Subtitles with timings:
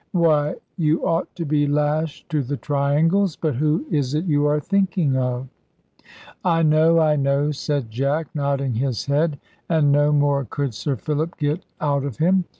[0.13, 3.35] Why, you ought to be lashed to the triangles.
[3.35, 5.47] But who is it you are thinking of?"
[6.43, 11.37] "I know, I know," said Jack, nodding his head; and no more could Sir Philip
[11.37, 12.45] get out of him.